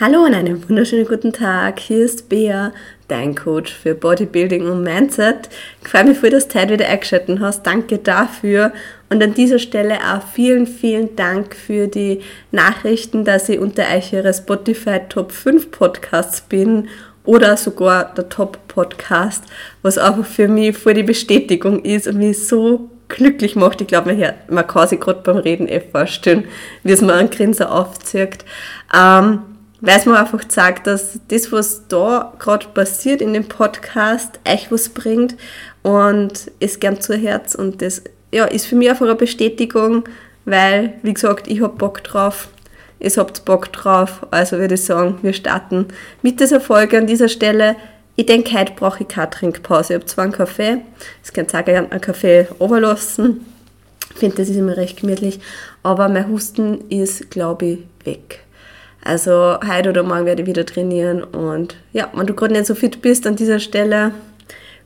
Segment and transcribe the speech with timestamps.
[0.00, 1.78] Hallo und einen wunderschönen guten Tag.
[1.78, 2.72] Hier ist Bea,
[3.08, 5.50] dein Coach für Bodybuilding und Mindset.
[5.82, 7.66] Ich freue mich voll, dass du heute wieder eingeschaltet hast.
[7.66, 8.72] Danke dafür.
[9.10, 14.14] Und an dieser Stelle auch vielen, vielen Dank für die Nachrichten, dass ich unter euch
[14.14, 16.88] ihre Spotify Top 5 Podcasts bin
[17.26, 19.44] oder sogar der Top Podcast,
[19.82, 23.82] was einfach für mich voll die Bestätigung ist und mich so glücklich macht.
[23.82, 26.44] Ich glaube, man, man kann sich gerade beim Reden eh vorstellen,
[26.84, 28.46] wie es mir einen Grinser aufzieht.
[28.96, 29.40] Ähm,
[29.80, 34.70] weil es mir einfach zeigt, dass das, was da gerade passiert in dem Podcast, euch
[34.70, 35.36] was bringt
[35.82, 40.04] und es gern zu Herz und das ja, ist für mich einfach eine Bestätigung,
[40.44, 42.48] weil, wie gesagt, ich habe Bock drauf,
[42.98, 45.86] ihr habt Bock drauf, also würde ich sagen, wir starten
[46.22, 47.76] mit dieser Folge an dieser Stelle.
[48.16, 49.94] Ich denke, heute brauche ich keine Trinkpause.
[49.94, 50.82] Ich habe zwar einen Kaffee,
[51.32, 53.46] könnt ihr gerne einen Kaffee overlassen.
[54.12, 55.40] Ich finde, das ist immer recht gemütlich,
[55.82, 58.40] aber mein Husten ist, glaube ich, weg.
[59.02, 62.74] Also heute oder morgen werde ich wieder trainieren und ja, wenn du gerade nicht so
[62.74, 64.12] fit bist an dieser Stelle,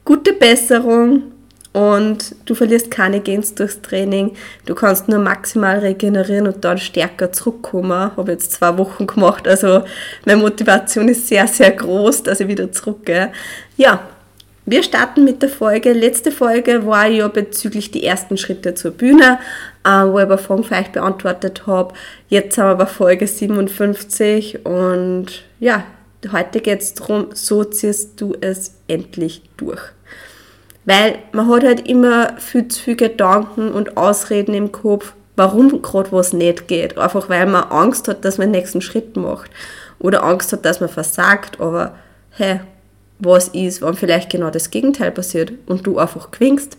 [0.04, 1.32] gute Besserung
[1.72, 4.36] und du verlierst keine Gens durchs Training.
[4.64, 8.16] Du kannst nur maximal regenerieren und dann stärker zurückkommen.
[8.16, 9.82] Habe jetzt zwei Wochen gemacht, also
[10.24, 13.32] meine Motivation ist sehr, sehr groß, dass ich wieder zurückgehe.
[13.76, 14.08] Ja,
[14.66, 15.92] wir starten mit der Folge.
[15.92, 19.38] Letzte Folge war ja bezüglich die ersten Schritte zur Bühne,
[19.84, 21.94] äh, wo ich aber Fragen für euch beantwortet habe.
[22.28, 25.26] Jetzt haben wir bei Folge 57 und
[25.60, 25.84] ja,
[26.32, 29.82] heute geht es darum, so ziehst du es endlich durch.
[30.86, 36.12] Weil man hat halt immer viel zu viele Gedanken und Ausreden im Kopf, warum gerade
[36.12, 36.98] was nicht geht.
[36.98, 39.50] Einfach weil man Angst hat, dass man den nächsten Schritt macht.
[39.98, 41.60] Oder Angst hat, dass man versagt.
[41.60, 41.94] Aber
[42.30, 42.60] hey,
[43.18, 46.76] was ist, wenn vielleicht genau das Gegenteil passiert und du einfach gewinnst.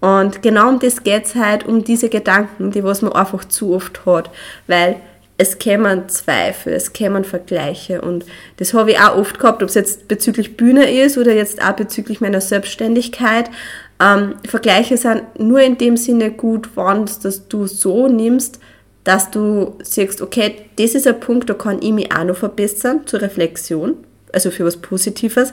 [0.00, 3.74] Und genau um das geht es halt, um diese Gedanken, die was man einfach zu
[3.74, 4.30] oft hat,
[4.66, 4.96] weil
[5.36, 8.24] es kämen Zweifel, es kämen Vergleiche und
[8.58, 11.72] das habe ich auch oft gehabt, ob es jetzt bezüglich Bühne ist oder jetzt auch
[11.72, 13.50] bezüglich meiner Selbstständigkeit.
[13.98, 18.60] Ähm, Vergleiche sind nur in dem Sinne gut, wann dass du so nimmst,
[19.02, 23.06] dass du sagst, okay, das ist ein Punkt, da kann ich mich auch noch verbessern,
[23.06, 23.96] zur Reflexion
[24.34, 25.52] also für was Positives.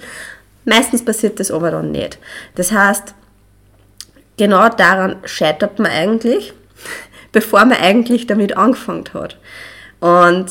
[0.66, 2.20] Meistens passiert das aber dann nicht.
[2.56, 3.14] Das heißt,
[4.38, 6.54] genau daran scheitert man eigentlich,
[7.32, 9.38] bevor man eigentlich damit angefangen hat.
[10.00, 10.48] Und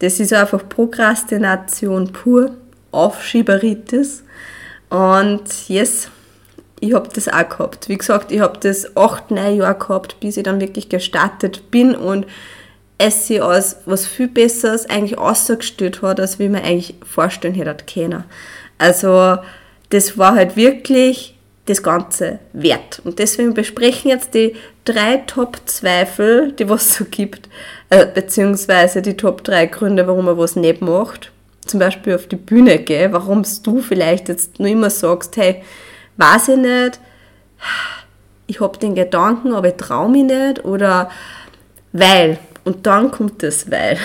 [0.00, 2.56] das ist einfach Prokrastination pur,
[2.90, 4.24] Aufschieberitis.
[4.90, 6.08] Und yes,
[6.80, 7.88] ich habe das auch gehabt.
[7.88, 11.94] Wie gesagt, ich habe das acht, neun Jahre gehabt, bis ich dann wirklich gestartet bin
[11.94, 12.26] und
[12.98, 17.84] es sich als was viel Besseres eigentlich ausgestellt hat, als wie man eigentlich vorstellen hätte
[17.84, 18.24] können.
[18.78, 19.38] Also
[19.90, 21.34] das war halt wirklich
[21.66, 23.00] das Ganze wert.
[23.04, 27.48] Und deswegen besprechen jetzt die drei Top-Zweifel, die was so gibt,
[27.88, 31.32] äh, beziehungsweise die Top 3 Gründe, warum man was nicht macht.
[31.64, 35.62] Zum Beispiel auf die Bühne gehen, warum du vielleicht jetzt nur immer sagst, hey,
[36.18, 37.00] weiß ich nicht,
[38.46, 41.10] ich habe den Gedanken, aber ich traue mich nicht oder
[41.92, 43.98] weil und dann kommt das Weil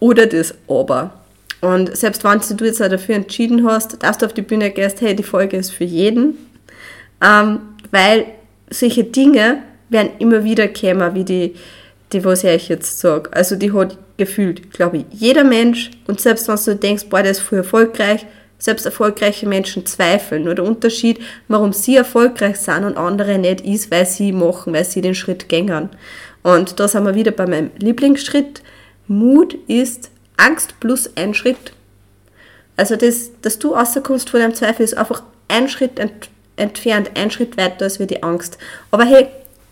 [0.00, 1.12] oder das Aber.
[1.60, 5.00] Und selbst wenn du jetzt auch dafür entschieden hast, dass du auf die Bühne gehst,
[5.00, 6.36] hey, die Folge ist für jeden,
[7.24, 8.26] ähm, weil
[8.70, 11.54] solche Dinge werden immer wieder kommen, wie die,
[12.12, 13.32] die was ich jetzt sage.
[13.32, 17.32] Also die hat gefühlt, glaube ich, jeder Mensch und selbst wenn du denkst, boah, der
[17.32, 18.26] ist voll erfolgreich,
[18.58, 20.44] selbst erfolgreiche Menschen zweifeln.
[20.44, 24.84] Nur der Unterschied, warum sie erfolgreich sind und andere nicht, ist, weil sie machen, weil
[24.84, 25.90] sie den Schritt gängern.
[26.46, 28.62] Und da sind wir wieder bei meinem Lieblingsschritt.
[29.08, 31.72] Mut ist Angst plus ein Schritt.
[32.76, 37.32] Also das, dass du rauskommst von deinem Zweifel, ist einfach ein Schritt ent entfernt, ein
[37.32, 38.58] Schritt weiter als wie die Angst.
[38.92, 39.26] Aber hey,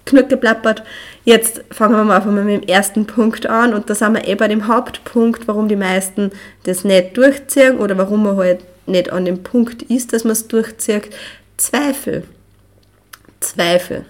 [0.05, 0.83] genug geplappert.
[1.25, 4.27] Jetzt fangen wir mal einfach mal mit dem ersten Punkt an und da sind wir
[4.27, 6.33] eh bei dem Hauptpunkt, warum die meisten
[6.65, 10.49] das nicht durchziehen oder warum man halt nicht an dem Punkt ist, dass man es
[10.49, 11.11] durchzieht.
[11.57, 12.25] Zweifel.
[13.39, 14.07] Zweifel.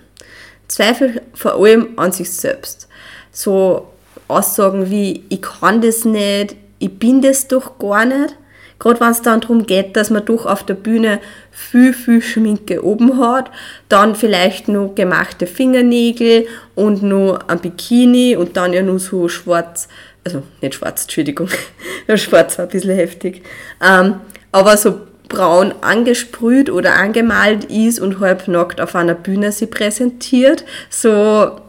[0.68, 2.88] Zweifel vor allem an sich selbst.
[3.32, 3.88] So
[4.28, 8.36] Aussagen wie, ich kann das nicht, ich bin das doch gar nicht.
[8.78, 11.20] Gerade wenn es dann darum geht, dass man doch auf der Bühne
[11.50, 13.50] viel, viel Schminke oben hat,
[13.88, 19.88] dann vielleicht nur gemachte Fingernägel und nur ein Bikini und dann ja nur so schwarz,
[20.24, 21.48] also nicht schwarz, Entschuldigung,
[22.16, 23.42] schwarz war ein bisschen heftig,
[23.80, 24.16] ähm,
[24.50, 30.64] aber so braun angesprüht oder angemalt ist und halbnackt auf einer Bühne sie präsentiert.
[30.90, 31.60] So,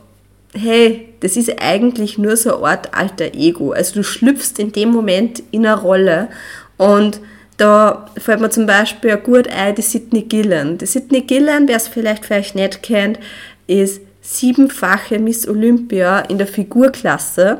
[0.53, 3.71] hey, das ist eigentlich nur so eine Art alter Ego.
[3.71, 6.29] Also du schlüpfst in dem Moment in eine Rolle
[6.77, 7.19] und
[7.57, 10.77] da fällt mir zum Beispiel gut ein, die Sydney Gillen.
[10.77, 13.19] Die Sydney Gillen, wer es vielleicht vielleicht nicht kennt,
[13.67, 17.59] ist siebenfache Miss Olympia in der Figurklasse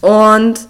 [0.00, 0.68] und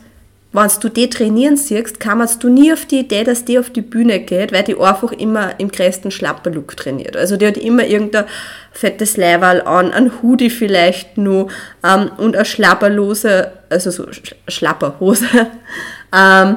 [0.53, 3.83] wenn du die trainieren siehst, kamst du nie auf die Idee, dass die auf die
[3.83, 7.17] Bühne geht, weil die einfach immer im größten Schlapperlook trainiert.
[7.17, 8.25] Also die hat immer irgendein
[8.73, 11.49] fettes Leiberl an, ein Hoodie vielleicht nur
[11.85, 14.07] ähm, und eine schlapperlose, also so
[14.49, 15.27] Schlapperhose.
[16.17, 16.57] ähm,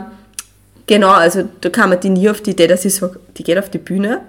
[0.88, 3.57] genau, also da kam man die nie auf die Idee, dass sie so, die geht
[3.57, 4.21] auf die Bühne,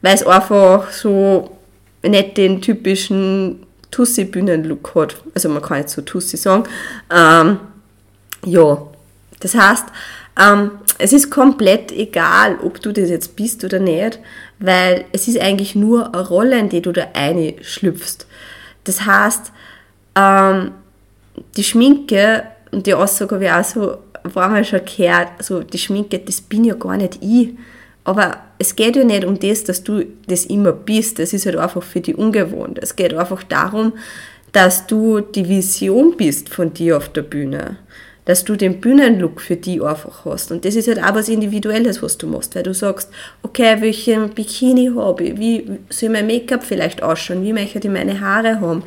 [0.00, 1.58] weil es einfach so
[2.02, 5.16] nicht den typischen Tussi-Bühnen-Look hat.
[5.34, 6.64] Also man kann jetzt so Tussi sagen.
[7.10, 7.58] Ähm,
[8.44, 8.78] ja,
[9.40, 9.86] das heißt,
[10.40, 14.18] ähm, es ist komplett egal, ob du das jetzt bist oder nicht,
[14.58, 18.26] weil es ist eigentlich nur eine Rolle, in die du da einschlüpfst.
[18.84, 19.52] Das heißt,
[20.16, 20.72] ähm,
[21.56, 25.78] die Schminke, und die Aussage habe ich auch so, war mal schon gehört, so die
[25.78, 27.50] Schminke, das bin ja gar nicht ich.
[28.04, 31.18] Aber es geht ja nicht um das, dass du das immer bist.
[31.18, 32.78] Das ist halt einfach für die ungewohnt.
[32.80, 33.92] Es geht einfach darum,
[34.52, 37.76] dass du die Vision bist von dir auf der Bühne
[38.28, 40.52] dass du den Bühnenlook für die einfach hast.
[40.52, 43.08] Und das ist halt auch was Individuelles, was du machst, weil du sagst,
[43.42, 48.20] okay, welchen Bikini habe ich, wie soll mein Make-up vielleicht ausschauen, wie möchte ich meine
[48.20, 48.82] Haare haben.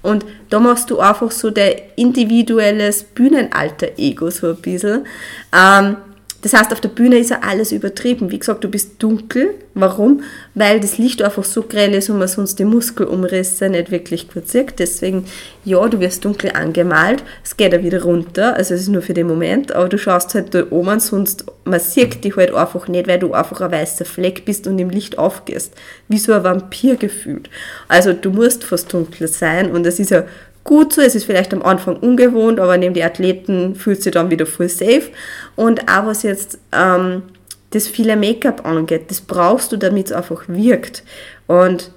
[0.00, 5.06] Und da machst du einfach so der individuelles Bühnenalter-Ego so ein bisschen.
[5.54, 5.98] Ähm,
[6.40, 8.30] das heißt, auf der Bühne ist ja alles übertrieben.
[8.30, 9.54] Wie gesagt, du bist dunkel.
[9.74, 10.22] Warum?
[10.54, 14.48] Weil das Licht einfach so grell ist und man sonst die Muskelumrisse nicht wirklich gut
[14.48, 14.78] sieht.
[14.78, 15.24] Deswegen,
[15.64, 17.24] ja, du wirst dunkel angemalt.
[17.42, 18.54] Es geht ja wieder runter.
[18.54, 19.72] Also es ist nur für den Moment.
[19.72, 23.32] Aber du schaust halt da oben, sonst, man sieht dich halt einfach nicht, weil du
[23.32, 25.74] einfach ein weißer Fleck bist und im Licht aufgehst.
[26.06, 27.50] Wie so ein Vampir gefühlt.
[27.88, 30.24] Also du musst fast dunkel sein und es ist ja
[30.68, 31.00] gut so.
[31.00, 34.68] Es ist vielleicht am Anfang ungewohnt, aber neben die Athleten fühlt sich dann wieder voll
[34.68, 35.10] safe.
[35.56, 37.22] Und auch was jetzt ähm,
[37.70, 41.02] das viele Make-up angeht, das brauchst du, damit es einfach wirkt.
[41.46, 41.90] Und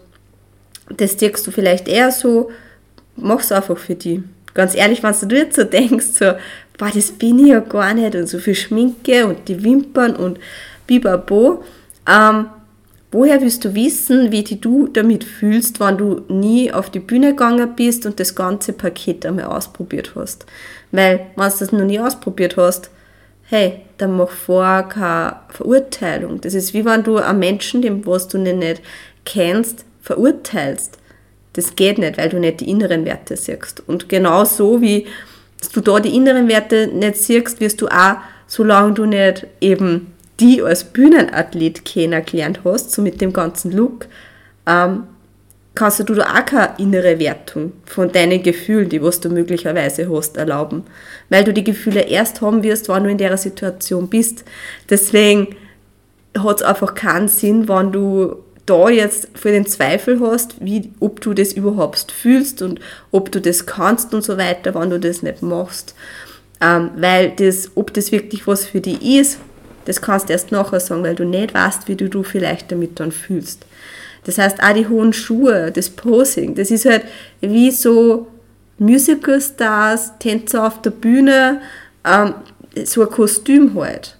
[0.95, 2.50] das siehst du vielleicht eher so,
[3.18, 4.23] mach es einfach für die.
[4.53, 6.33] Ganz ehrlich, wenn du jetzt so denkst, so,
[6.77, 10.39] boah, das bin ich ja gar nicht und so viel Schminke und die Wimpern und
[10.88, 11.63] bibabo,
[12.09, 12.45] ähm,
[13.12, 17.75] woher willst du wissen, wie du damit fühlst, wenn du nie auf die Bühne gegangen
[17.75, 20.46] bist und das ganze Paket einmal ausprobiert hast?
[20.92, 22.90] Weil, wenn du das noch nie ausprobiert hast,
[23.44, 26.40] hey, dann mach vor keine Verurteilung.
[26.42, 28.81] Das ist wie wenn du einen Menschen, dem was du nicht
[29.25, 30.98] kennst, verurteilst.
[31.54, 33.84] Das geht nicht, weil du nicht die inneren Werte siehst.
[33.86, 35.06] Und genau so wie
[35.74, 38.18] du da die inneren Werte nicht siehst, wirst du auch,
[38.48, 44.07] solange du nicht eben die als Bühnenathlet kennengelernt hast, so mit dem ganzen Look,
[44.67, 45.03] ähm,
[45.75, 50.35] kannst du da auch keine innere Wertung von deinen Gefühlen, die was du möglicherweise hast,
[50.35, 50.83] erlauben.
[51.29, 54.43] Weil du die Gefühle erst haben wirst, wenn du in der Situation bist.
[54.89, 55.55] Deswegen
[56.38, 61.21] hat es einfach keinen Sinn, wenn du da jetzt für den Zweifel hast, wie, ob
[61.21, 62.79] du das überhaupt fühlst und
[63.11, 65.95] ob du das kannst und so weiter, wenn du das nicht machst.
[66.61, 69.39] Ähm, weil das, ob das wirklich was für dich ist,
[69.86, 73.00] das kannst du erst nachher sagen, weil du nicht weißt, wie du, du vielleicht damit
[73.00, 73.66] dann fühlst.
[74.24, 77.04] Das heißt, auch die hohen Schuhe, das Posing, das ist halt
[77.42, 78.28] wie so
[78.78, 81.62] Musicalstars, Tänzer auf der Bühne,
[82.06, 82.36] ähm,
[82.83, 84.18] so ein Kostüm halt.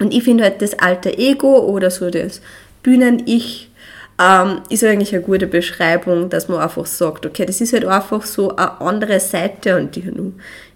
[0.00, 2.40] Und ich finde halt das alte Ego oder so das
[2.82, 3.70] Bühnen-Ich
[4.20, 8.24] ähm, ist eigentlich eine gute Beschreibung, dass man einfach sagt, okay, das ist halt einfach
[8.24, 10.04] so eine andere Seite und die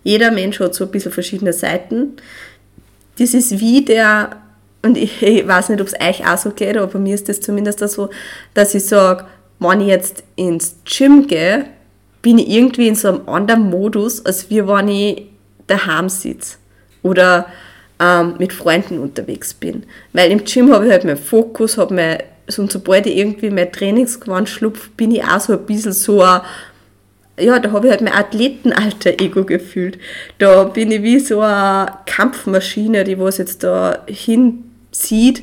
[0.02, 2.16] jeder Mensch hat so ein bisschen verschiedene Seiten.
[3.18, 4.36] Das ist wie der
[4.82, 7.28] und ich, ich weiß nicht, ob es euch auch so geht, aber bei mir ist
[7.28, 8.10] das zumindest so,
[8.54, 9.26] dass ich sage,
[9.58, 11.66] wenn ich jetzt ins Gym gehe,
[12.22, 15.26] bin ich irgendwie in so einem anderen Modus, als wie wenn ich
[15.66, 16.56] daheim sitze
[17.02, 17.46] oder
[18.00, 19.84] ähm, mit Freunden unterwegs bin.
[20.12, 22.18] Weil im Gym habe ich halt meinen Fokus, habe mein,
[22.56, 26.40] und sobald ich irgendwie mein Trainingsgewand schlupfe, bin ich auch so ein bisschen so ein,
[27.40, 29.98] ja, da habe ich halt mein Athletenalter-Ego gefühlt.
[30.38, 35.42] Da bin ich wie so eine Kampfmaschine, die was jetzt da hin sieht,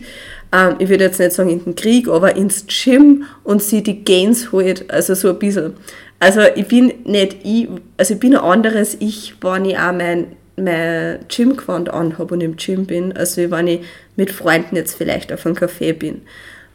[0.56, 4.04] ähm, ich würde jetzt nicht sagen in den Krieg, aber ins Gym und sie die
[4.04, 5.74] Gains holt, also so ein bisschen.
[6.20, 10.28] Also ich bin nicht ich, also ich bin ein anderes Ich, wenn ich auch mein,
[10.56, 13.82] mein Gymgewand anhabe und im Gym bin, als wenn ich
[14.16, 16.22] mit Freunden jetzt vielleicht auf einem Café bin.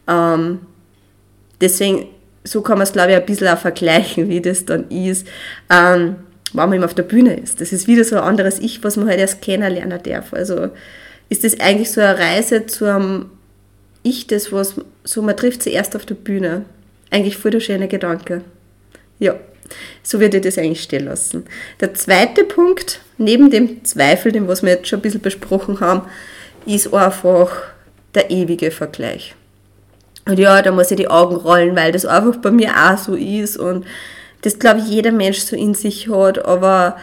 [0.06, 0.60] Ähm,
[1.60, 2.06] deswegen,
[2.44, 5.26] so kann man es glaube ich ein bisschen auch vergleichen, wie das dann ist,
[5.70, 6.16] ähm,
[6.52, 7.60] wenn man eben auf der Bühne ist.
[7.60, 10.32] Das ist wieder so ein anderes Ich, was man halt erst kennenlernen darf.
[10.32, 10.70] Also
[11.28, 13.30] ist das eigentlich so eine Reise zu einem
[14.02, 16.64] Ich, das was so man trifft zuerst auf der Bühne.
[17.10, 18.42] Eigentlich voll der schöne Gedanke.
[19.18, 19.36] Ja,
[20.02, 21.44] so würde ich das eigentlich stehen lassen.
[21.80, 26.08] Der zweite Punkt, neben dem Zweifel, dem was wir jetzt schon ein bisschen besprochen haben,
[26.66, 27.50] ist einfach
[28.14, 29.34] der ewige Vergleich.
[30.26, 33.14] Und ja, da muss ich die Augen rollen, weil das einfach bei mir auch so
[33.14, 33.86] ist und
[34.42, 36.96] das glaube ich jeder Mensch so in sich hat, aber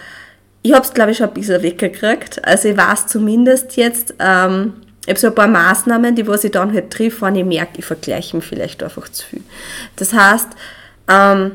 [0.63, 2.43] ich habe es, glaube ich, schon ein bisschen weggekriegt.
[2.45, 6.51] Also ich weiß zumindest jetzt, ähm, ich habe so ein paar Maßnahmen, die was ich
[6.51, 9.41] dann halt triff, wenn ich merke, ich vergleiche mich vielleicht einfach zu viel.
[9.95, 10.49] Das heißt,
[11.09, 11.51] ähm,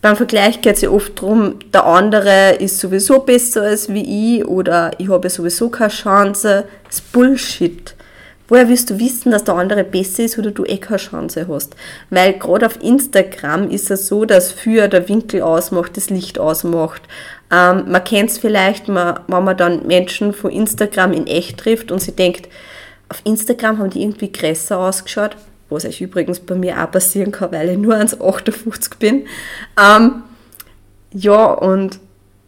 [0.00, 4.44] beim Vergleich geht es ja oft darum, der andere ist sowieso besser als wie ich
[4.44, 6.64] oder ich habe sowieso keine Chance.
[6.84, 7.95] Das ist Bullshit.
[8.48, 11.74] Woher willst du wissen, dass der andere besser ist oder du eh keine Chance hast?
[12.10, 17.02] Weil gerade auf Instagram ist es so, dass für der Winkel ausmacht, das Licht ausmacht.
[17.50, 21.90] Ähm, man kennt es vielleicht, man, wenn man dann Menschen von Instagram in echt trifft
[21.90, 22.48] und sie denkt,
[23.08, 25.36] auf Instagram haben die irgendwie größer ausgeschaut,
[25.68, 29.26] was euch übrigens bei mir auch passieren kann, weil ich nur 1,58 bin.
[29.80, 30.22] Ähm,
[31.12, 31.98] ja, und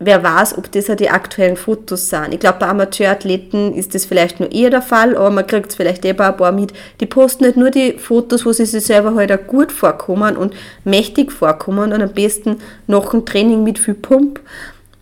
[0.00, 2.32] wer weiß, ob das ja die aktuellen Fotos sind.
[2.32, 5.76] Ich glaube, bei Amateurathleten ist das vielleicht nur eher der Fall, aber man kriegt es
[5.76, 6.72] vielleicht eh ein paar mit.
[7.00, 10.54] Die posten nicht nur die Fotos, wo sie sich selber halt auch gut vorkommen und
[10.84, 14.40] mächtig vorkommen und am besten noch ein Training mit viel Pump.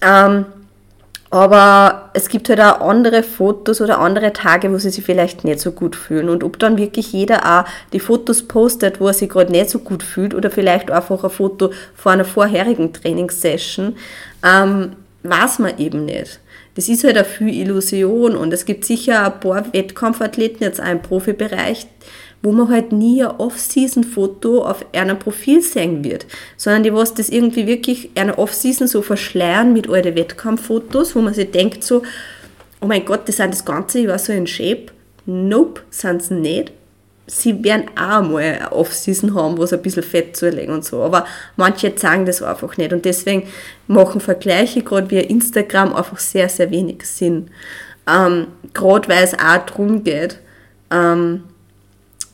[0.00, 0.46] Ähm,
[1.36, 5.60] aber es gibt halt auch andere Fotos oder andere Tage, wo sie sich vielleicht nicht
[5.60, 6.30] so gut fühlen.
[6.30, 9.80] Und ob dann wirklich jeder auch die Fotos postet, wo er sich gerade nicht so
[9.80, 13.96] gut fühlt oder vielleicht einfach ein Foto vor einer vorherigen Trainingssession,
[14.42, 14.92] ähm,
[15.24, 16.40] weiß man eben nicht.
[16.74, 20.90] Das ist halt eine viel Illusion und es gibt sicher ein paar Wettkampfathleten jetzt auch
[20.90, 21.86] im Profibereich,
[22.42, 26.26] wo man halt nie ein Off-Season-Foto auf einem Profil sehen wird,
[26.56, 31.34] sondern die, was das irgendwie wirklich eine Off-Season so verschleiern mit alten Wettkampffotos, wo man
[31.34, 32.02] sich denkt so,
[32.80, 34.86] oh mein Gott, das sind das ganze Jahr so in Shape.
[35.24, 36.72] Nope, sind sie nicht.
[37.26, 41.02] Sie werden auch mal eine Off-Season haben, wo sie ein bisschen Fett zulegen und so.
[41.02, 41.26] Aber
[41.56, 42.92] manche sagen das einfach nicht.
[42.92, 43.48] Und deswegen
[43.88, 47.50] machen Vergleiche, gerade via Instagram, einfach sehr, sehr wenig Sinn.
[48.08, 50.38] Ähm, gerade weil es auch darum geht,
[50.92, 51.42] ähm,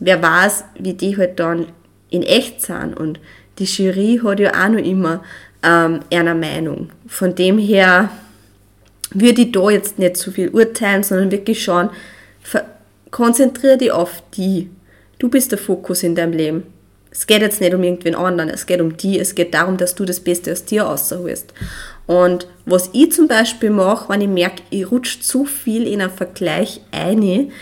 [0.03, 1.67] wer weiß, wie die halt dann
[2.11, 2.97] in echt sind.
[2.99, 3.21] Und
[3.59, 5.23] die Jury hat ja auch noch immer
[5.63, 6.91] ähm, eine Meinung.
[7.07, 8.11] Von dem her
[9.11, 11.91] würde ich da jetzt nicht so viel urteilen, sondern wirklich schauen,
[13.11, 14.71] konzentriere dich auf die.
[15.19, 16.65] Du bist der Fokus in deinem Leben.
[17.11, 19.95] Es geht jetzt nicht um irgendwen anderen, es geht um die, es geht darum, dass
[19.95, 21.53] du das Beste aus dir rausholst.
[22.07, 26.11] Und was ich zum Beispiel mache, wenn ich merke, ich rutsche zu viel in einen
[26.11, 27.53] Vergleich ein,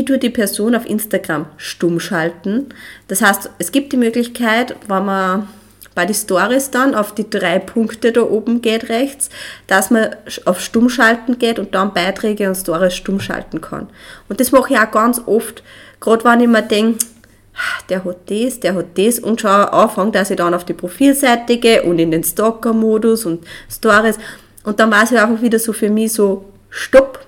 [0.00, 2.66] ich tue die Person auf Instagram stumm schalten.
[3.08, 5.48] Das heißt, es gibt die Möglichkeit, wenn man
[5.94, 9.30] bei den Stories dann auf die drei Punkte da oben geht rechts,
[9.68, 13.88] dass man auf stumm schalten geht und dann Beiträge und Stories stumm schalten kann.
[14.28, 15.62] Und das mache ich auch ganz oft,
[16.00, 17.04] gerade wenn ich mir denke,
[17.88, 19.20] der hat das, der hat das.
[19.20, 23.46] Und schon anfange, dass ich dann auf die Profilseite gehe und in den Stalker-Modus und
[23.70, 24.18] Stories.
[24.64, 27.24] Und dann weiß ich einfach wieder so für mich so, stopp,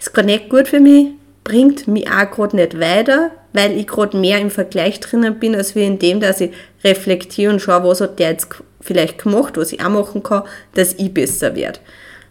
[0.00, 1.10] ist gar nicht gut für mich,
[1.46, 5.76] bringt mich auch gerade nicht weiter, weil ich gerade mehr im Vergleich drinnen bin, als
[5.76, 6.50] wie in dem, dass ich
[6.82, 8.48] reflektiere und schaue, was hat der jetzt
[8.80, 10.42] vielleicht gemacht, was ich auch machen kann,
[10.74, 11.78] dass ich besser werde.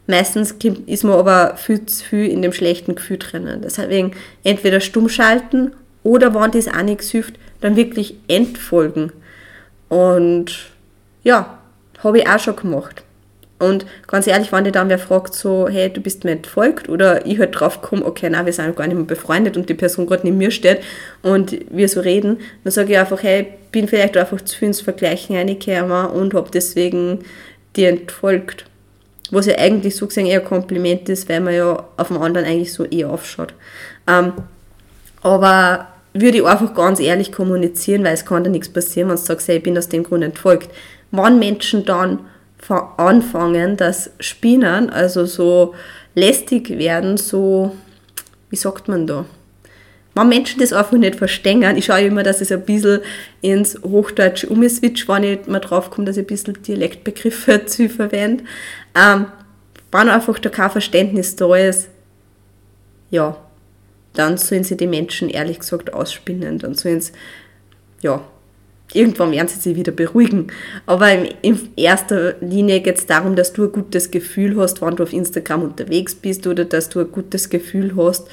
[0.05, 0.53] Meistens
[0.85, 3.61] ist man aber viel zu viel in dem schlechten Gefühl drinnen.
[3.63, 4.11] Deswegen
[4.43, 5.71] entweder stumm schalten
[6.03, 9.13] oder wenn das auch nichts hilft, dann wirklich entfolgen.
[9.87, 10.71] Und
[11.23, 11.57] ja,
[12.03, 13.04] habe ich auch schon gemacht.
[13.57, 17.25] Und ganz ehrlich, wenn dir dann wer fragt, so, hey, du bist mir entfolgt, oder
[17.25, 20.07] ich halt drauf komme, okay, na, wir sind gar nicht mehr befreundet und die Person
[20.07, 20.81] gerade neben mir steht
[21.21, 24.81] und wir so reden, dann sage ich einfach, hey, bin vielleicht einfach zu viel ins
[24.81, 27.19] Vergleichen reingekommen und habe deswegen
[27.77, 28.65] dir entfolgt.
[29.31, 32.45] Was ja eigentlich so gesehen eher ein Kompliment ist, weil man ja auf dem anderen
[32.45, 33.53] eigentlich so eher aufschaut.
[34.07, 34.33] Ähm,
[35.21, 39.21] aber würde ich einfach ganz ehrlich kommunizieren, weil es kann da nichts passieren, wenn du
[39.21, 40.69] sagst, hey, ich bin aus dem Grund entfolgt.
[41.11, 42.19] Wenn Menschen dann
[42.97, 45.75] anfangen, dass Spinnen, also so
[46.15, 47.75] lästig werden, so,
[48.49, 49.25] wie sagt man da?
[50.15, 53.01] Wenn Menschen das einfach nicht verstehen, ich schaue immer, dass es ein bisschen
[53.41, 58.45] ins Hochdeutsch umswitch, wenn ich mal drauf komme, dass ich ein bisschen Dialektbegriffe zu verwende.
[58.95, 59.25] Ähm,
[59.91, 61.89] wenn einfach da kein Verständnis da ist,
[63.11, 63.37] ja,
[64.13, 67.11] dann sollen sie die Menschen ehrlich gesagt ausspinnen, dann sollen sie,
[68.01, 68.25] ja,
[68.95, 70.47] irgendwann werden sie sich wieder beruhigen.
[70.85, 71.09] Aber
[71.41, 75.13] in erster Linie geht es darum, dass du ein gutes Gefühl hast, wenn du auf
[75.13, 78.27] Instagram unterwegs bist oder dass du ein gutes Gefühl hast,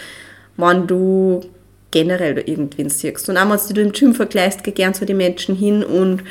[0.56, 1.42] wenn du
[1.90, 3.28] generell da irgendwen siehst.
[3.28, 6.22] Und auch wenn du im Gym vergleichst, geh gern zu den Menschen hin und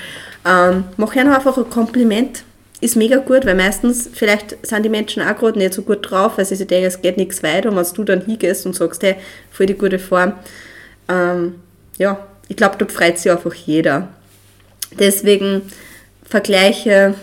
[0.45, 2.43] ähm, mach ihnen einfach ein Kompliment.
[2.81, 6.37] Ist mega gut, weil meistens vielleicht sind die Menschen auch gerade nicht so gut drauf,
[6.37, 7.69] weil sie sich denken, es geht nichts weiter.
[7.69, 9.17] Und wenn du dann hingehst und sagst, hey,
[9.51, 10.33] voll die gute Form,
[11.07, 11.55] ähm,
[11.99, 14.09] ja, ich glaube, dort freut sich einfach jeder.
[14.99, 15.63] Deswegen
[16.23, 17.15] Vergleiche,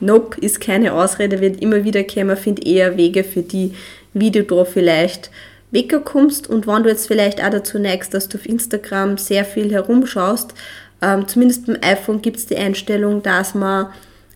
[0.00, 3.72] nope, ist keine Ausrede, wird immer wieder kommen, finde eher Wege für die,
[4.12, 5.30] wie du da vielleicht
[5.70, 9.72] wegkommst und wenn du jetzt vielleicht auch dazu neigst, dass du auf Instagram sehr viel
[9.72, 10.54] herumschaust,
[11.02, 13.88] ähm, zumindest beim iPhone gibt es die Einstellung, dass man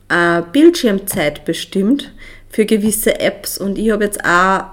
[0.09, 2.12] äh, Bildschirmzeit bestimmt.
[2.50, 4.65] für gewisse Apps und ich habe jetzt auch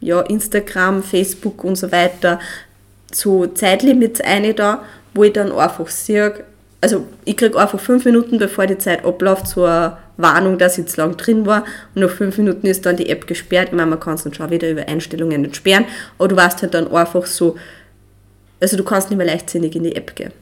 [0.00, 2.40] ja, Instagram, Facebook und so weiter
[3.12, 6.44] so Zeitlimits eine da, wo ich dann einfach sehe,
[6.84, 10.84] also ich kriege einfach fünf Minuten, bevor die Zeit abläuft, so eine Warnung, dass ich
[10.84, 11.64] zu lang drin war
[11.94, 13.68] und nach fünf Minuten ist dann die App gesperrt.
[13.68, 15.86] Ich meine, man kann es dann schon wieder über Einstellungen entsperren,
[16.18, 17.56] aber du weißt halt dann einfach so,
[18.60, 20.32] also du kannst nicht mehr leichtsinnig in die App gehen.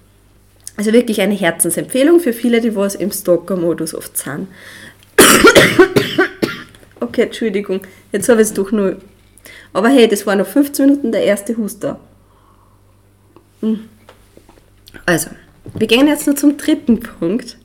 [0.76, 4.48] Also wirklich eine Herzensempfehlung für viele, die was im Stalker-Modus oft sind.
[6.98, 8.96] okay, Entschuldigung, jetzt habe ich es doch nur.
[9.72, 12.00] Aber hey, das war noch 15 Minuten der erste Huster.
[13.60, 13.88] Hm.
[15.06, 15.30] Also,
[15.74, 17.56] wir gehen jetzt nur zum dritten Punkt.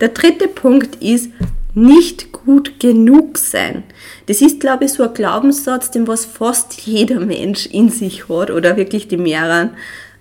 [0.00, 1.30] Der dritte Punkt ist
[1.74, 3.84] nicht gut genug sein.
[4.26, 8.50] Das ist, glaube ich, so ein Glaubenssatz, den was fast jeder Mensch in sich hat
[8.50, 9.70] oder wirklich die mehreren.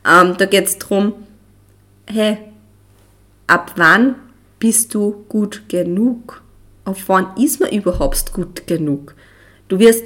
[0.07, 1.13] Ähm, da geht es darum,
[2.07, 2.37] hey,
[3.47, 4.15] ab wann
[4.59, 6.41] bist du gut genug?
[6.85, 9.15] Auf wann ist man überhaupt gut genug?
[9.67, 10.03] Du wirst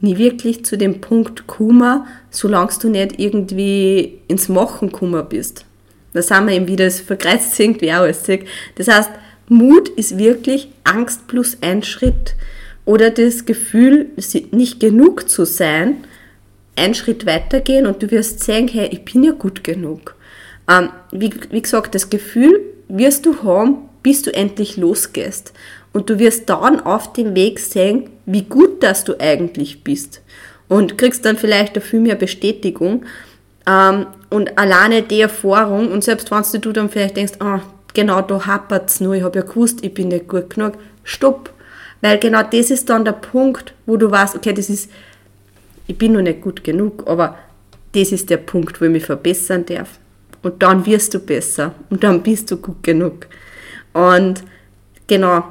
[0.00, 5.66] nie wirklich zu dem Punkt kommen, solange du nicht irgendwie ins Machen gekommen bist.
[6.12, 8.22] Da sind wir eben wieder, es verkreist irgendwie auch alles.
[8.74, 9.10] Das heißt,
[9.48, 12.34] Mut ist wirklich Angst plus ein Schritt.
[12.84, 14.06] Oder das Gefühl,
[14.50, 16.04] nicht genug zu sein,
[16.76, 20.16] einen Schritt weitergehen und du wirst sehen, hey, ich bin ja gut genug.
[20.68, 25.52] Ähm, wie, wie gesagt, das Gefühl wirst du haben, bis du endlich losgehst.
[25.92, 30.22] Und du wirst dann auf dem Weg sehen, wie gut dass du eigentlich bist.
[30.68, 33.04] Und kriegst dann vielleicht dafür mehr Bestätigung.
[33.66, 37.60] Ähm, und alleine die Erfahrung, und selbst wenn du dann vielleicht denkst, ah,
[37.94, 40.74] genau da hapert es nur, ich habe ja gewusst, ich bin nicht gut genug,
[41.04, 41.52] stopp.
[42.00, 44.90] Weil genau das ist dann der Punkt, wo du weißt, okay, das ist,
[45.86, 47.36] ich bin noch nicht gut genug, aber
[47.92, 49.98] das ist der Punkt, wo ich mich verbessern darf.
[50.42, 53.26] Und dann wirst du besser und dann bist du gut genug.
[53.92, 54.42] Und
[55.06, 55.44] genau,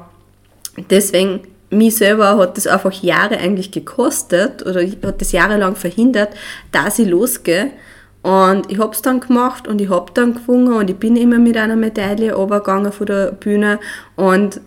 [0.90, 6.30] deswegen, mich selber hat das einfach Jahre eigentlich gekostet oder hat das jahrelang verhindert,
[6.72, 7.70] dass ich losgehe.
[8.22, 11.38] Und ich habe es dann gemacht und ich habe dann gewungen und ich bin immer
[11.38, 13.78] mit einer Medaille runtergegangen von der Bühne
[14.16, 14.60] und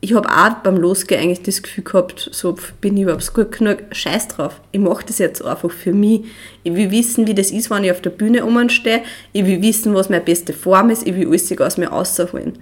[0.00, 3.78] ich habe auch beim Losgehen eigentlich das Gefühl gehabt, so bin ich überhaupt gut genug,
[3.90, 4.60] scheiß drauf.
[4.70, 6.24] Ich mache das jetzt einfach für mich.
[6.62, 9.02] Ich will wissen, wie das ist, wenn ich auf der Bühne umstehe.
[9.32, 11.06] Ich will wissen, was meine beste Form ist.
[11.06, 12.58] Ich will alles aus mir rausholen.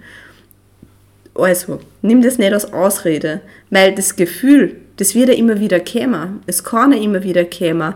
[1.35, 6.41] Also, nimm das nicht als Ausrede, weil das Gefühl, das wird ja immer wieder kommen.
[6.47, 7.93] Es kann ja immer wieder kommen.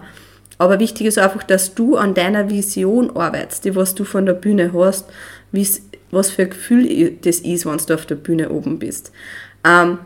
[0.62, 4.34] Aber wichtig ist einfach, dass du an deiner Vision arbeitest, die was du von der
[4.34, 5.08] Bühne hast,
[6.12, 9.12] was für ein Gefühl das ist, wenn du auf der Bühne oben bist.
[9.68, 9.98] Ähm,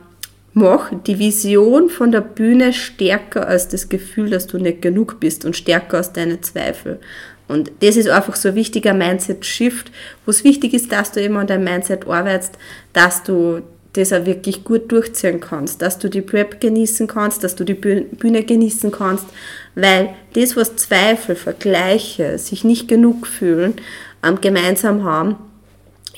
[0.54, 5.44] mach die Vision von der Bühne stärker als das Gefühl, dass du nicht genug bist
[5.44, 7.02] und stärker als deine Zweifel.
[7.50, 9.92] Und das ist einfach so ein wichtiger Mindset-Shift,
[10.26, 12.58] wo es wichtig ist, dass du eben an deinem Mindset arbeitest,
[12.94, 13.62] dass du
[13.96, 17.74] das auch wirklich gut durchziehen kannst, dass du die Prep genießen kannst, dass du die
[17.74, 19.26] Bühne genießen kannst,
[19.76, 23.76] weil das, was Zweifel, Vergleiche, sich nicht genug fühlen,
[24.24, 25.36] ähm, gemeinsam haben,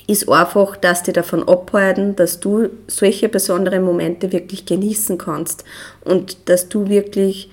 [0.06, 5.64] ist einfach, dass die davon abhalten, dass du solche besonderen Momente wirklich genießen kannst
[6.02, 7.50] und dass du wirklich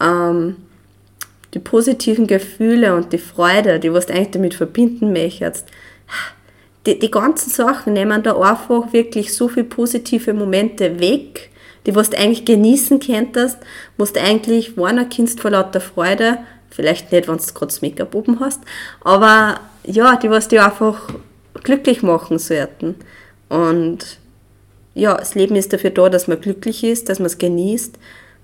[0.00, 0.56] ähm,
[1.54, 5.66] die positiven Gefühle und die Freude, die was du eigentlich damit verbinden möchtest,
[6.88, 11.50] die, die ganzen Sachen nehmen da einfach wirklich so viele positive Momente weg,
[11.86, 13.58] die was du eigentlich genießen könntest,
[13.96, 16.38] wo du eigentlich warnen kannst vor lauter Freude,
[16.70, 18.60] vielleicht nicht, wenn du gerade das Make-up oben hast,
[19.02, 21.08] aber ja, die was die einfach
[21.62, 22.96] glücklich machen sollten.
[23.48, 24.18] Und
[24.94, 27.98] ja, das Leben ist dafür da, dass man glücklich ist, dass man es genießt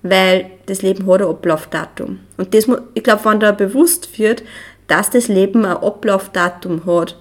[0.07, 2.19] weil das Leben hat ein Ablaufdatum.
[2.37, 4.43] Und das, ich glaube, wenn da bewusst wird,
[4.87, 7.17] dass das Leben ein Ablaufdatum hat,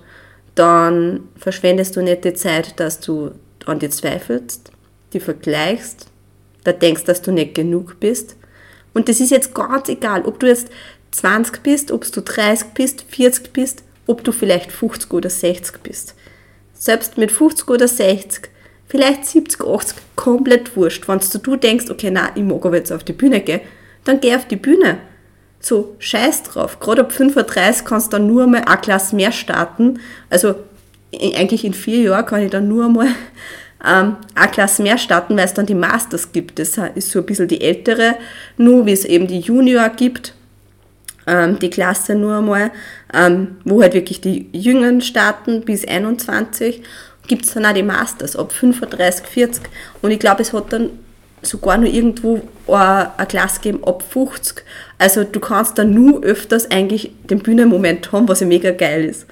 [0.54, 3.32] dann verschwendest du nicht die Zeit, dass du
[3.66, 4.70] an dir zweifelst,
[5.12, 6.06] die vergleichst,
[6.64, 8.36] da denkst, dass du nicht genug bist.
[8.92, 10.68] Und das ist jetzt ganz egal, ob du jetzt
[11.12, 16.14] 20 bist, ob du 30 bist, 40 bist, ob du vielleicht 50 oder 60 bist.
[16.74, 18.50] Selbst mit 50 oder 60
[18.86, 21.08] vielleicht 70, 80, komplett wurscht.
[21.08, 23.60] Wenn du denkst, okay, na, ich mag aber jetzt auf die Bühne gehen,
[24.04, 24.98] dann geh auf die Bühne.
[25.64, 26.78] So, scheiß drauf.
[26.78, 29.98] Gerade ab 35 kannst du dann nur mal eine Klasse mehr starten.
[30.28, 30.56] Also
[31.18, 33.06] eigentlich in vier Jahren kann ich dann nur mal
[33.86, 36.58] ähm, eine Klasse mehr starten, weil es dann die Masters gibt.
[36.58, 38.16] Das ist so ein bisschen die ältere,
[38.58, 40.34] nur wie es eben die Junior gibt,
[41.26, 42.70] ähm, die Klasse nur einmal,
[43.14, 46.82] ähm, wo halt wirklich die Jüngeren starten bis 21
[47.26, 49.62] gibt es dann auch die Masters ab 35, 40.
[50.02, 50.90] Und ich glaube, es hat dann
[51.44, 54.64] sogar nur irgendwo eine Klasse gegeben ab 50.
[54.98, 59.26] Also du kannst dann nur öfters eigentlich den Bühnenmoment haben, was ja mega geil ist.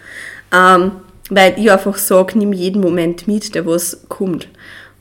[0.53, 0.93] Ähm,
[1.31, 4.49] weil ich einfach sage, nimm jeden Moment mit, der was kommt.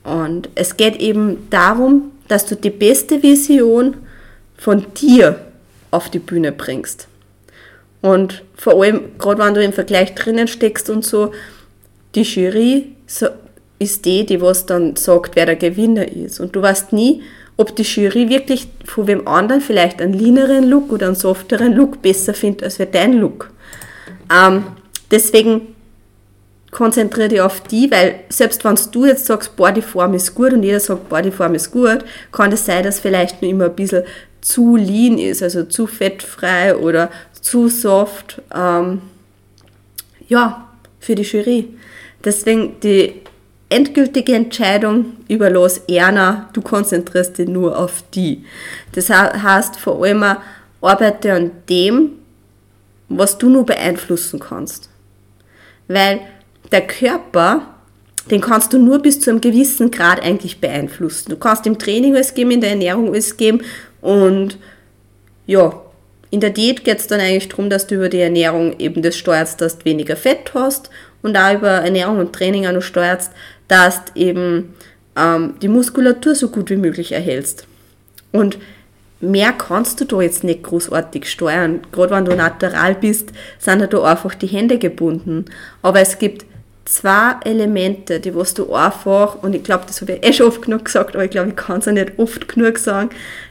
[0.03, 3.97] Und es geht eben darum, dass du die beste Vision
[4.57, 5.39] von dir
[5.91, 7.07] auf die Bühne bringst.
[8.01, 11.33] Und vor allem, gerade wenn du im Vergleich drinnen steckst und so,
[12.15, 12.95] die Jury
[13.81, 16.39] ist die, die was dann sagt, wer der Gewinner ist.
[16.39, 17.23] Und du weißt nie,
[17.57, 22.01] ob die Jury wirklich von wem anderen vielleicht einen leaneren Look oder einen softeren Look
[22.01, 23.51] besser findet als dein Look.
[24.31, 24.63] Ähm,
[25.09, 25.75] deswegen
[26.69, 30.79] konzentriere dich auf die, weil selbst wenn du jetzt sagst, Bodyform ist gut und jeder
[30.79, 34.03] sagt, Bodyform ist gut, kann es das sein, dass vielleicht nur immer ein bisschen
[34.41, 38.41] zu lean ist, also zu fettfrei oder zu soft.
[38.55, 39.01] Ähm,
[40.27, 40.67] ja,
[40.99, 41.67] für die Jury.
[42.23, 43.21] Deswegen die
[43.71, 48.45] endgültige Entscheidung überlos Erna, du konzentrierst dich nur auf die.
[48.91, 50.23] Das heißt vor allem
[50.81, 52.11] arbeite an dem,
[53.09, 54.89] was du nur beeinflussen kannst.
[55.87, 56.21] Weil
[56.71, 57.67] der Körper,
[58.29, 61.29] den kannst du nur bis zu einem gewissen Grad eigentlich beeinflussen.
[61.29, 63.61] Du kannst im Training alles geben, in der Ernährung alles geben
[64.01, 64.57] und
[65.45, 65.81] ja,
[66.29, 69.17] in der Diät geht es dann eigentlich darum, dass du über die Ernährung eben das
[69.17, 70.89] steuerst, dass du weniger Fett hast
[71.21, 73.31] und auch über Ernährung und Training auch noch steuerst,
[73.71, 74.73] dass du eben
[75.15, 77.65] ähm, die Muskulatur so gut wie möglich erhältst.
[78.33, 78.57] Und
[79.21, 81.79] mehr kannst du da jetzt nicht großartig steuern.
[81.93, 83.29] Gerade wenn du natural bist,
[83.59, 85.45] sind da einfach die Hände gebunden.
[85.81, 86.45] Aber es gibt
[86.83, 90.63] zwei Elemente, die was du einfach, und ich glaube, das habe ich eh schon oft
[90.63, 93.09] genug gesagt, aber ich glaube, ich kann es auch nicht oft genug sagen,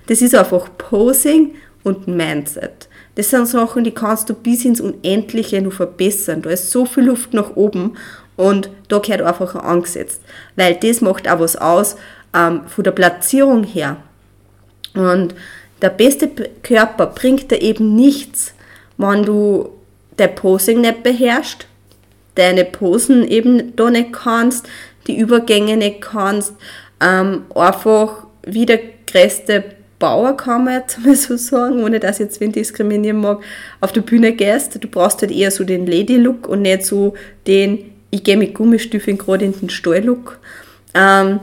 [0.09, 2.91] das ist einfach Posing und Mindset.
[3.15, 6.43] Das sind Sachen, die kannst du bis ins Unendliche nur verbessern.
[6.43, 7.97] Da ist so viel Luft nach oben
[8.41, 10.23] und da gehört einfach angesetzt.
[10.57, 11.97] Weil das macht auch was aus
[12.35, 13.99] ähm, von der Platzierung her.
[14.95, 15.35] Und
[15.83, 16.29] der beste
[16.63, 18.55] Körper bringt dir eben nichts,
[18.97, 19.71] wenn du
[20.17, 21.67] dein Posing nicht beherrschst,
[22.35, 24.69] deine Posen eben da nicht kannst,
[25.07, 26.55] die Übergänge nicht kannst,
[27.01, 29.65] ähm, einfach wie der größte
[29.99, 33.43] Bauer, kann man jetzt mal so sagen, ohne dass ich jetzt wen diskriminieren mag,
[33.81, 34.83] auf der Bühne gehst.
[34.83, 37.15] Du brauchst halt eher so den Lady-Look und nicht so
[37.47, 40.39] den ich gehe mit Gummistiefeln gerade in den Stall-Look.
[40.95, 41.41] Ähm,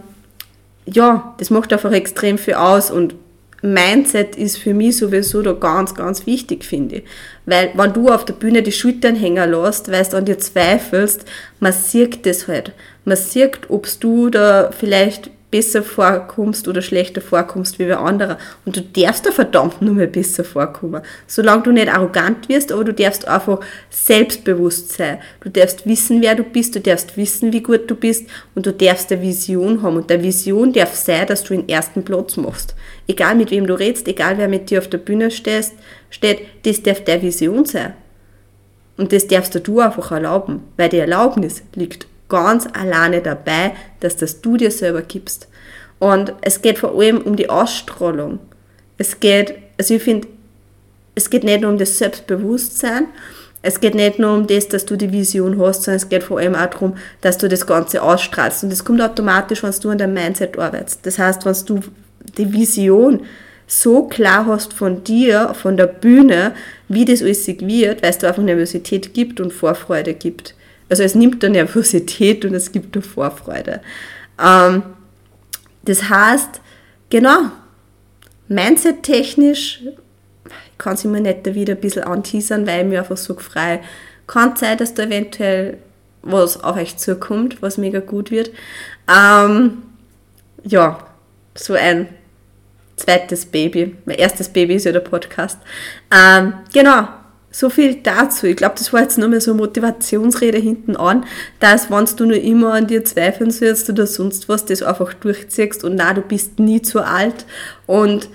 [0.85, 3.15] ja, das macht einfach extrem viel aus und
[3.61, 7.03] Mindset ist für mich sowieso da ganz, ganz wichtig, finde ich.
[7.45, 11.25] Weil, wenn du auf der Bühne die Schultern hängen lässt, weil du an dir zweifelst,
[11.59, 12.73] man sieht das halt.
[13.03, 18.35] Man sieht, ob du da vielleicht besser vorkommst oder schlechter vorkommst wie bei anderen.
[18.65, 21.01] Und du darfst da verdammt nur mal besser vorkommen.
[21.25, 25.19] Solange du nicht arrogant wirst, aber du darfst einfach selbstbewusst sein.
[25.39, 28.73] Du darfst wissen, wer du bist, du darfst wissen, wie gut du bist und du
[28.73, 29.95] darfst eine Vision haben.
[29.95, 32.75] Und der Vision darf sein, dass du den ersten Platz machst.
[33.07, 35.75] Egal mit wem du redest, egal wer mit dir auf der Bühne stehst,
[36.09, 37.93] steht, das darf der Vision sein.
[38.97, 44.41] Und das darfst du einfach erlauben, weil die Erlaubnis liegt ganz alleine dabei, dass das
[44.41, 45.47] du dir selber gibst.
[45.99, 48.39] Und es geht vor allem um die Ausstrahlung.
[48.97, 50.27] Es geht, also ich finde,
[51.15, 53.07] es geht nicht nur um das Selbstbewusstsein,
[53.63, 56.39] es geht nicht nur um das, dass du die Vision hast, sondern es geht vor
[56.39, 58.63] allem auch darum, dass du das Ganze ausstrahlst.
[58.63, 61.05] Und das kommt automatisch, wenn du an deinem Mindset arbeitest.
[61.05, 61.81] Das heißt, wenn du
[62.37, 63.21] die Vision
[63.65, 66.53] so klar hast von dir, von der Bühne,
[66.87, 70.55] wie das alles wird, weil es da einfach Nervosität gibt und Vorfreude gibt.
[70.89, 73.81] Also es nimmt da Nervosität und es gibt da Vorfreude.
[74.41, 74.83] Ähm,
[75.83, 76.61] das heißt,
[77.09, 77.51] genau,
[78.47, 79.81] Mindset-technisch,
[80.45, 83.81] ich kann es immer nicht wieder ein bisschen anteasern, weil ich mir einfach so frei
[84.27, 85.77] kann sein, dass da eventuell
[86.21, 88.51] was auf euch zukommt, was mega gut wird.
[89.09, 89.83] Ähm,
[90.63, 90.99] ja,
[91.55, 92.09] so ein
[92.97, 93.95] zweites Baby.
[94.05, 95.59] Mein erstes Baby ist ja der Podcast.
[96.11, 97.07] Ähm, genau,
[97.57, 98.45] so viel dazu.
[98.45, 101.25] Ich glaube, das war jetzt nur mehr so eine Motivationsrede hinten an,
[101.59, 105.83] dass wenn du nur immer an dir zweifeln sollst oder sonst was, das einfach durchziehst
[105.83, 107.47] und na, du bist nie zu alt.
[107.87, 108.29] Und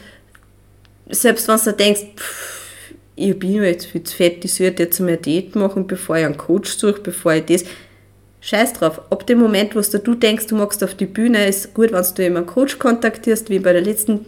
[1.09, 4.99] selbst wenn du denkst, pff, ich bin ja jetzt viel zu fett, ich sollte jetzt
[4.99, 7.65] mehr Diät machen, bevor ich einen Coach suche, bevor ich das.
[8.41, 9.03] Scheiß drauf.
[9.09, 12.27] Ab dem Moment, wo du denkst, du magst auf die Bühne, ist gut, wenn du
[12.27, 14.27] immer einen Coach kontaktierst, wie bei der letzten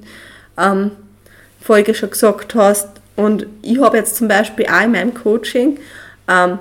[0.56, 0.92] ähm,
[1.60, 5.78] Folge schon gesagt hast, und ich habe jetzt zum Beispiel auch in meinem Coaching,
[6.28, 6.58] ähm,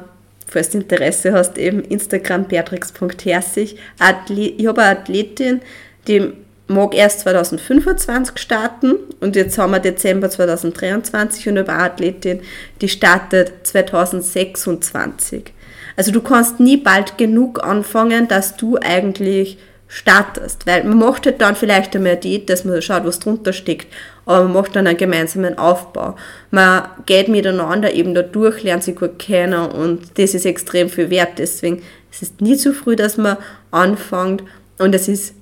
[0.47, 5.61] falls du Interesse hast, eben Instagram beatrix.herzig, ich habe eine Athletin,
[6.07, 6.33] die
[6.67, 12.41] mag erst 2025 starten und jetzt haben wir Dezember 2023 und habe eine Athletin,
[12.81, 15.53] die startet 2026.
[15.95, 21.39] Also du kannst nie bald genug anfangen, dass du eigentlich startest, weil man macht halt
[21.41, 23.87] dann vielleicht einmal Diät, dass man schaut, was drunter steckt
[24.25, 26.15] aber man macht dann einen gemeinsamen Aufbau.
[26.51, 31.09] Man geht miteinander eben da durch, lernt sich gut kennen und das ist extrem viel
[31.09, 31.37] wert.
[31.37, 31.81] Deswegen
[32.11, 33.37] es ist nie zu früh, dass man
[33.71, 34.43] anfängt
[34.77, 35.33] und es ist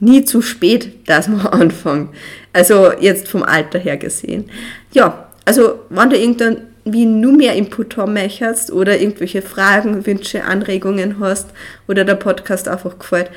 [0.00, 2.10] nie zu spät, dass man anfängt.
[2.52, 4.50] Also jetzt vom Alter her gesehen.
[4.92, 10.44] Ja, also wenn du irgendwann wie nur mehr Input haben möchtest oder irgendwelche Fragen, Wünsche,
[10.44, 11.50] Anregungen hast
[11.86, 13.30] oder der Podcast einfach gefällt,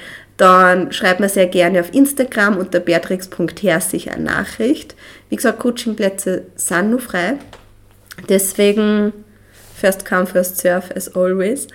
[0.44, 4.94] dann schreib mir sehr gerne auf Instagram unter beatrix.herzig eine Nachricht.
[5.30, 7.36] Wie gesagt, Coachingplätze sind noch frei.
[8.28, 9.14] Deswegen
[9.74, 11.68] first come, first serve as always.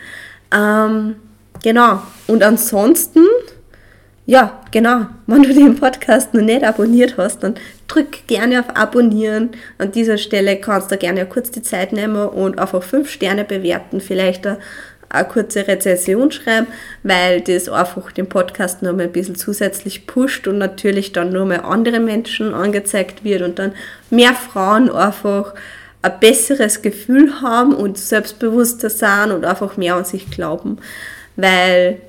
[0.52, 1.16] Ähm,
[1.62, 2.02] genau.
[2.26, 3.24] Und ansonsten
[4.26, 5.07] ja, genau.
[5.26, 7.54] Wenn du den Podcast noch nicht abonniert hast, dann
[7.87, 9.52] drück gerne auf Abonnieren.
[9.78, 14.02] An dieser Stelle kannst du gerne kurz die Zeit nehmen und einfach fünf Sterne bewerten,
[14.02, 14.59] vielleicht eine,
[15.10, 16.66] eine kurze Rezension schreiben,
[17.02, 21.46] weil das einfach den Podcast noch mal ein bisschen zusätzlich pusht und natürlich dann nur
[21.46, 23.72] mal andere Menschen angezeigt wird und dann
[24.10, 25.54] mehr Frauen einfach
[26.02, 30.78] ein besseres Gefühl haben und selbstbewusster sein und einfach mehr an sich glauben,
[31.36, 32.00] weil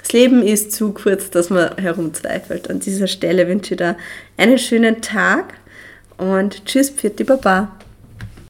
[0.00, 2.70] das Leben ist zu kurz, dass man herumzweifelt.
[2.70, 3.96] An dieser Stelle wünsche ich dir
[4.36, 5.54] einen schönen Tag
[6.16, 7.77] und tschüss, Pfiat Baba.